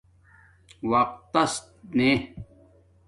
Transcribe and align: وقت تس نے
وقت 0.91 1.17
تس 1.33 1.51
نے 1.97 2.09